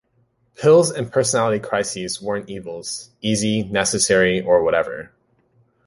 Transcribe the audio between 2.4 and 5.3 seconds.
evils-easy, necessary, or whatever.